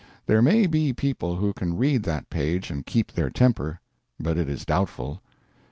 [0.25, 3.79] There may be people who can read that page and keep their temper,
[4.19, 5.21] but it is doubtful.